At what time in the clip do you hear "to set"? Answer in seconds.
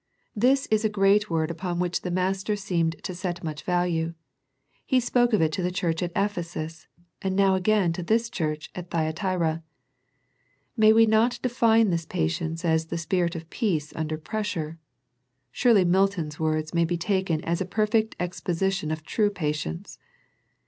3.03-3.43